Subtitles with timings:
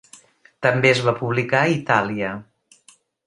[0.65, 2.31] També es va publicar a Itàlia.